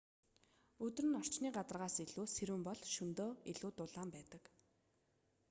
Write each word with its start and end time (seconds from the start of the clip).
өдөр 0.85 1.05
нь 1.07 1.17
орчны 1.21 1.47
гадаргаас 1.57 1.95
илүү 2.05 2.25
сэрүүн 2.35 2.61
бол 2.67 2.79
шөнөдөө 2.93 3.29
илүү 3.51 3.71
дулаан 3.77 4.09
байдаг 4.15 4.43